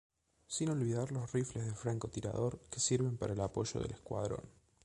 Sin 0.47 0.69
olvidar 0.71 1.11
los 1.11 1.31
rifles 1.31 1.63
de 1.67 1.75
francotirador 1.75 2.59
que 2.71 2.79
sirven 2.79 3.17
para 3.17 3.33
el 3.33 3.39
apoyo 3.41 3.79
del 3.79 3.91
escuadrón. 3.91 4.41